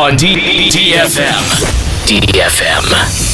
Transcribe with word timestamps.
On 0.00 0.16
D- 0.16 0.70
DFM. 0.70 1.68
DFM. 2.06 3.29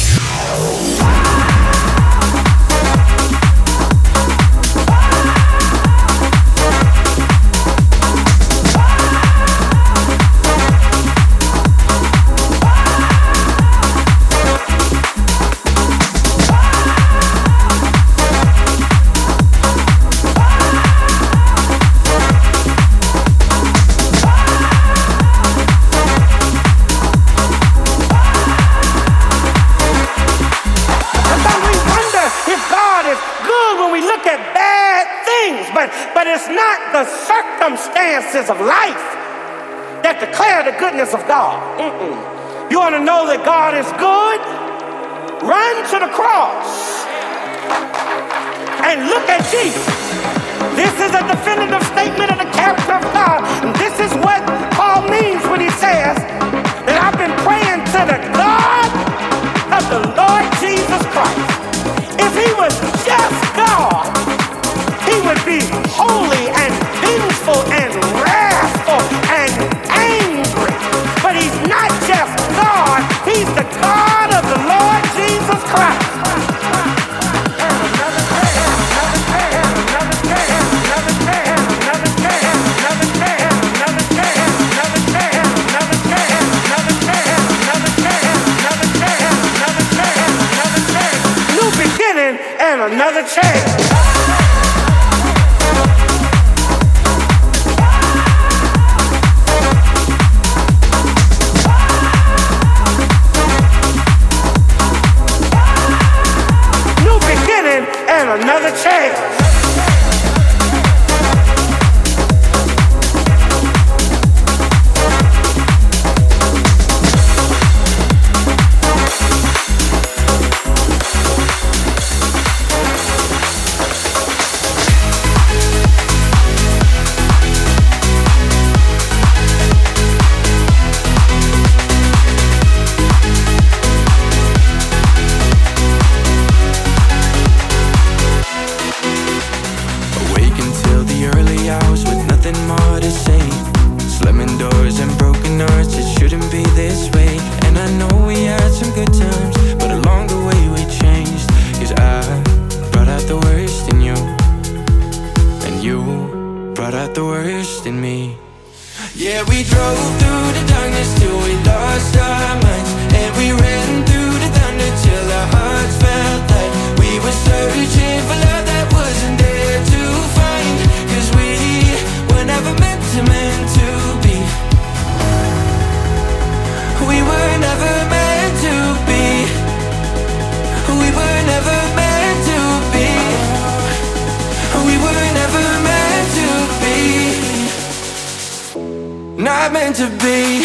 not 189.67 189.73
meant 189.73 189.95
to 189.95 190.09
be. 190.23 190.63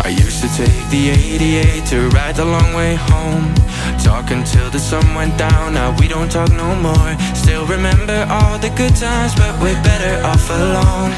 I 0.00 0.08
used 0.08 0.40
to 0.42 0.48
take 0.56 0.88
the 0.90 1.10
88 1.10 1.86
to 1.86 2.08
ride 2.10 2.36
the 2.36 2.44
long 2.44 2.74
way 2.74 2.94
home. 2.94 3.54
Talk 4.02 4.30
until 4.30 4.70
the 4.70 4.78
sun 4.78 5.14
went 5.14 5.36
down, 5.36 5.74
now 5.74 5.94
we 5.98 6.08
don't 6.08 6.30
talk 6.30 6.50
no 6.52 6.74
more. 6.76 7.10
Still 7.34 7.66
remember 7.66 8.26
all 8.30 8.58
the 8.58 8.70
good 8.70 8.96
times, 8.96 9.34
but 9.34 9.60
we're 9.60 9.82
better 9.82 10.24
off 10.24 10.48
alone. 10.48 11.12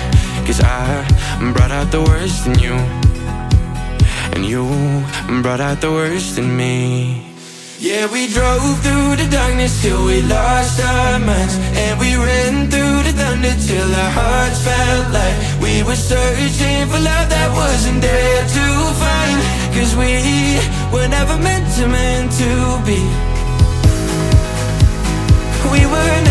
Cause 0.50 0.62
I 0.64 1.52
brought 1.54 1.70
out 1.70 1.92
the 1.92 2.02
worst 2.02 2.44
in 2.44 2.58
you. 2.58 2.74
And 4.34 4.44
you 4.44 4.66
brought 5.42 5.60
out 5.60 5.80
the 5.80 5.92
worst 5.92 6.38
in 6.38 6.56
me. 6.56 7.22
Yeah, 7.78 8.10
we 8.10 8.26
drove 8.26 8.82
through 8.82 9.14
the 9.14 9.28
darkness 9.30 9.80
till 9.80 10.04
we 10.04 10.22
lost 10.22 10.82
our 10.82 11.20
minds. 11.20 11.54
And 11.78 12.00
we 12.00 12.16
ran 12.16 12.68
through 12.68 12.98
the 13.06 13.14
thunder 13.14 13.54
till 13.64 13.94
our 13.94 14.10
hearts 14.10 14.58
felt 14.66 15.14
like 15.14 15.38
We 15.62 15.84
were 15.84 15.94
searching 15.94 16.82
for 16.90 16.98
love 16.98 17.28
that 17.30 17.50
wasn't 17.54 18.02
there 18.02 18.42
to 18.56 18.66
find. 19.02 19.38
Cause 19.70 19.94
we 19.94 20.58
were 20.90 21.06
never 21.06 21.38
meant 21.38 21.66
to, 21.76 21.86
meant 21.86 22.32
to 22.42 22.50
be. 22.82 22.98
We 25.70 25.86
were 25.86 26.29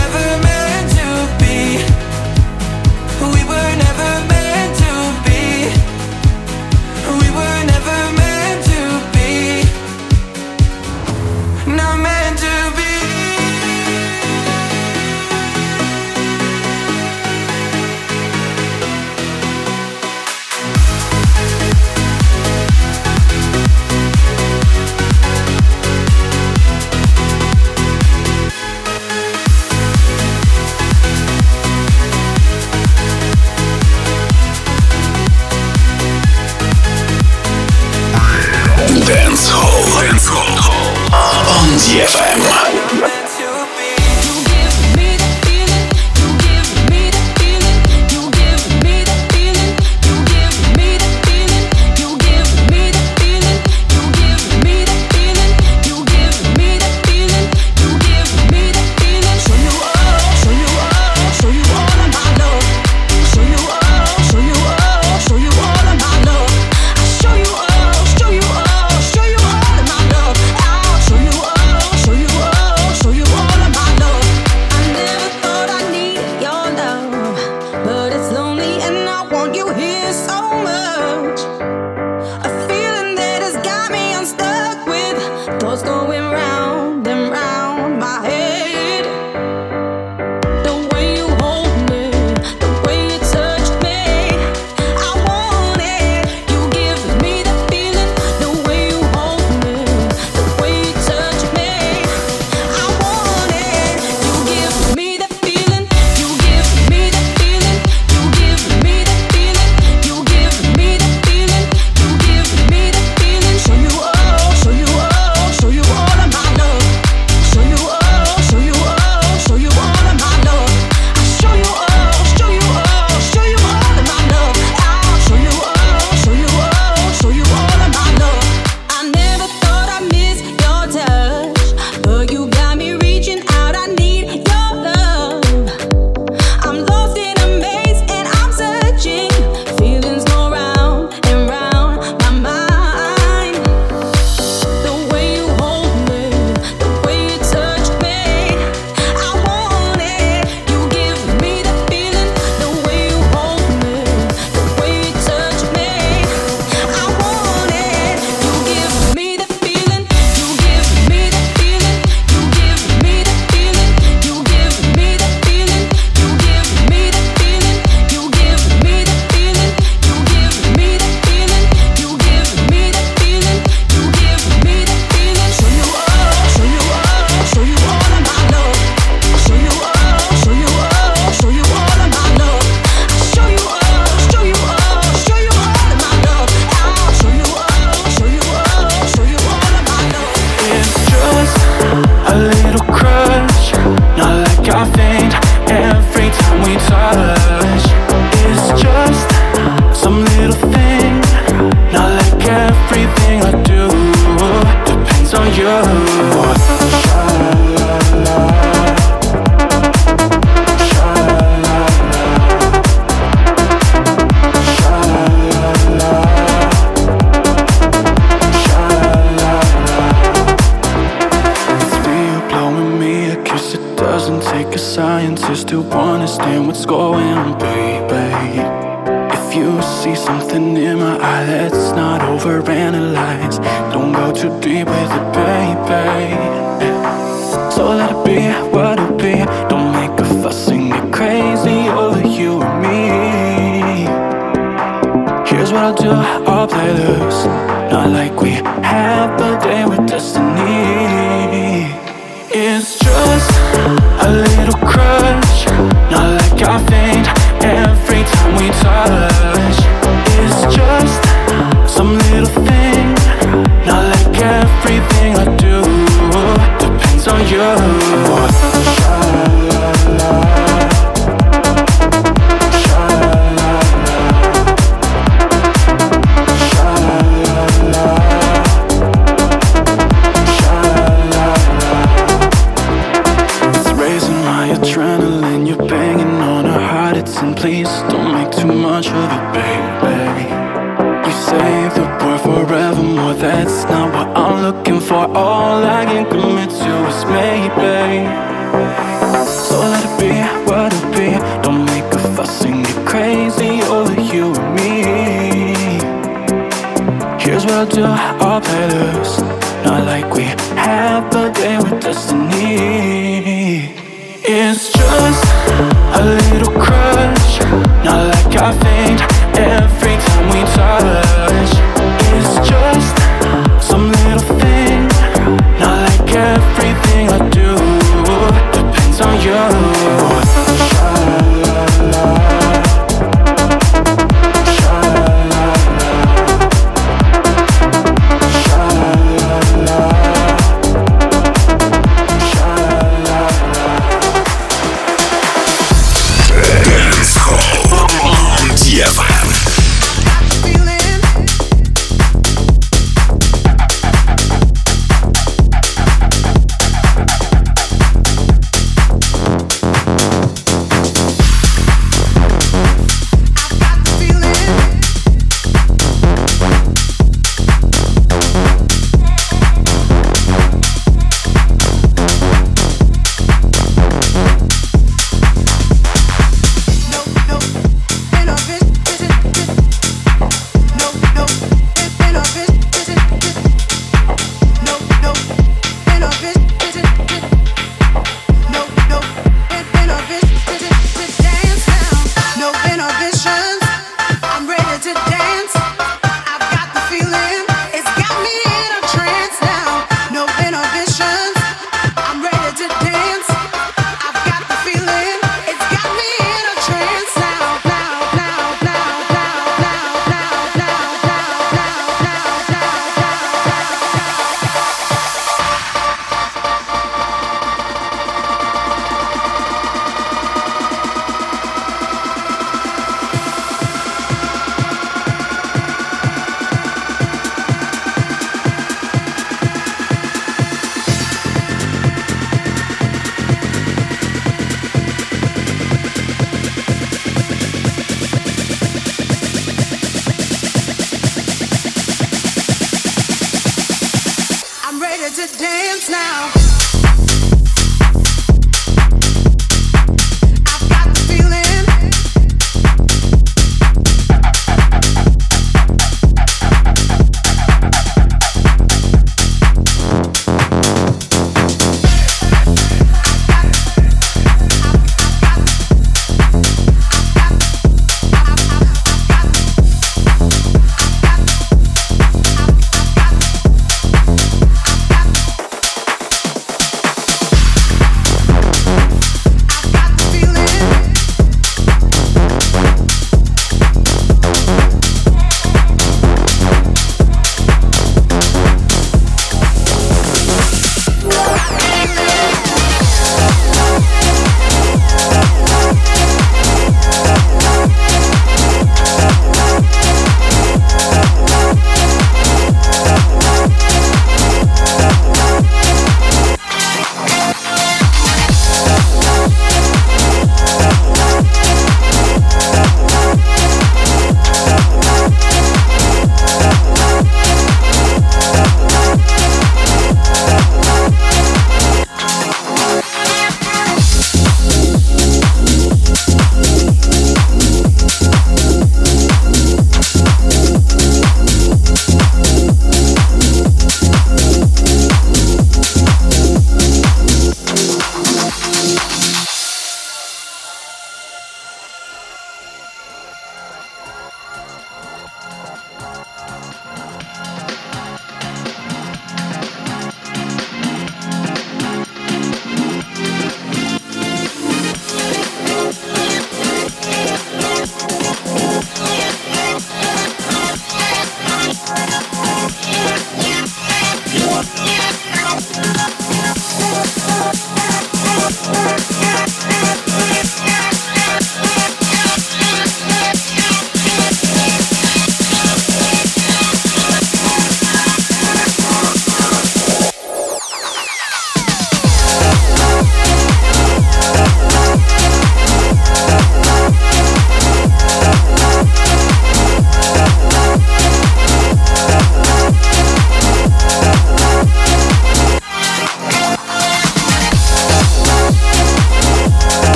DFM. 41.89 42.68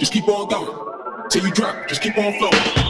just 0.00 0.12
keep 0.12 0.26
on 0.28 0.48
going. 0.48 1.28
Till 1.28 1.46
you 1.46 1.52
drop, 1.52 1.86
just 1.86 2.02
keep 2.02 2.16
on 2.16 2.32
flowing. 2.38 2.89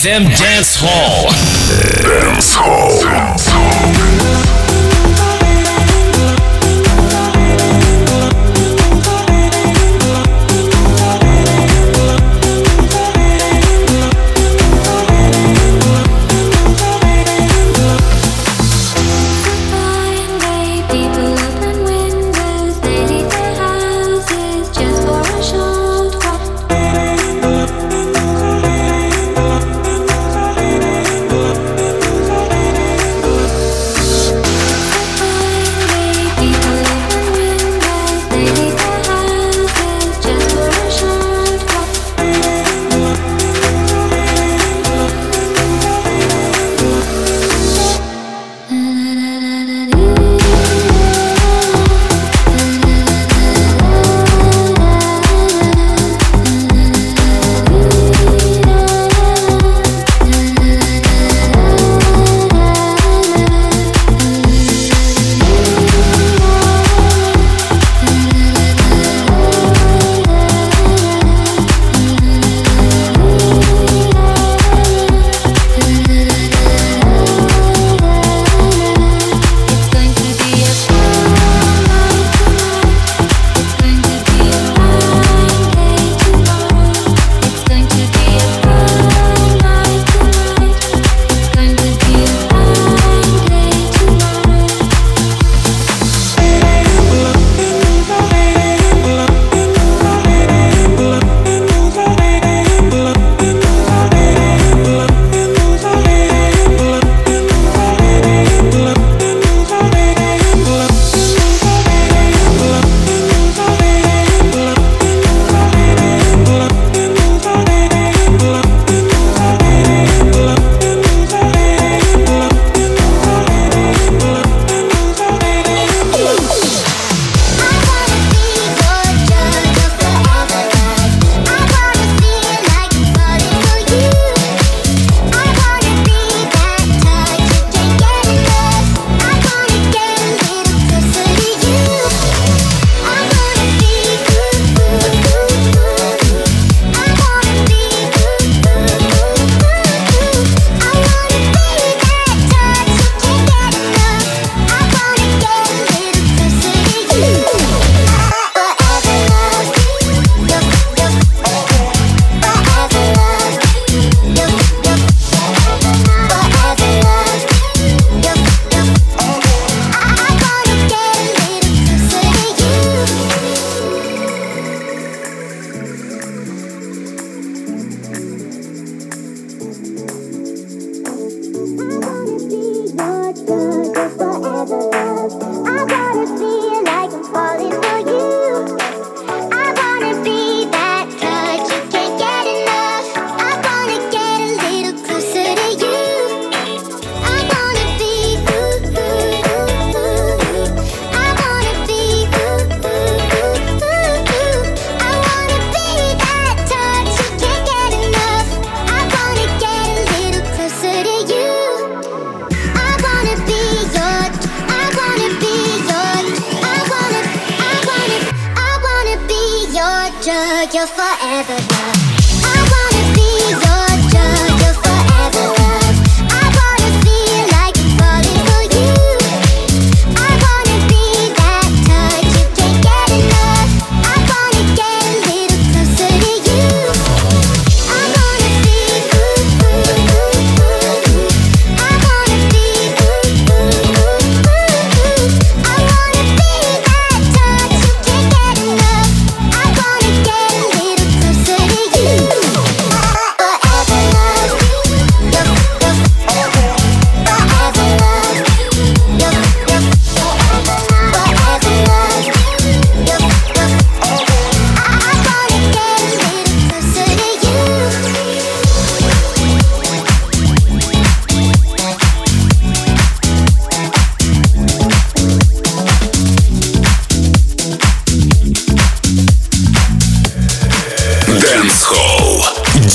DFM 0.00 0.24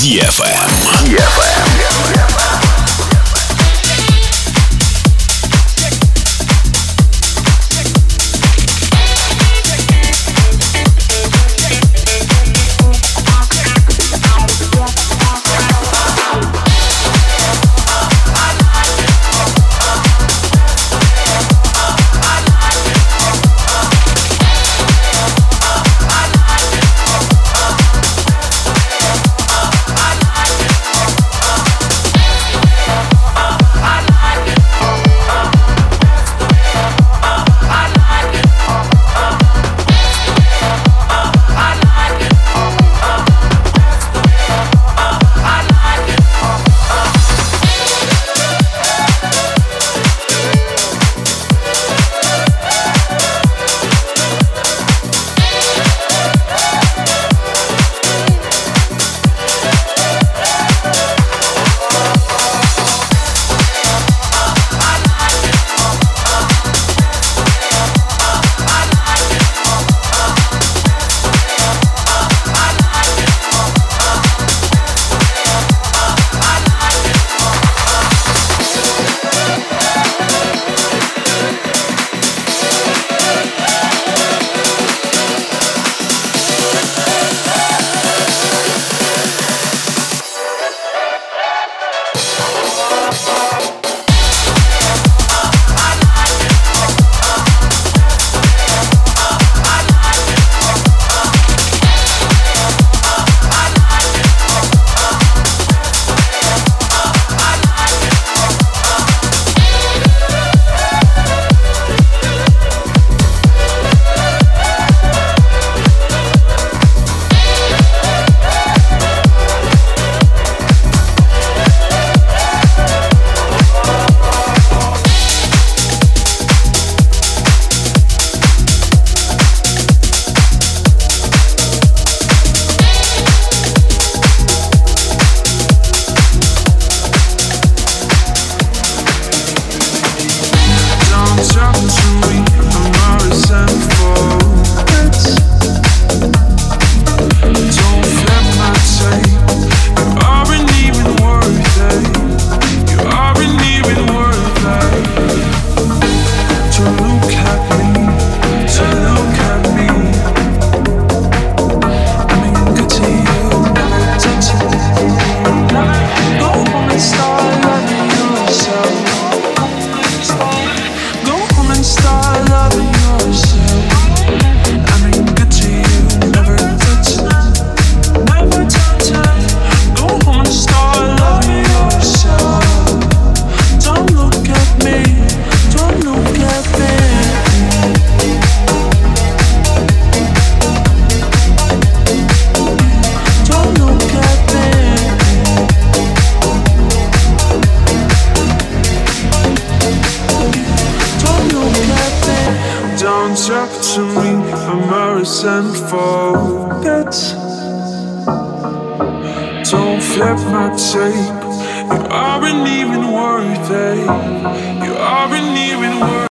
DFM. 0.06 0.85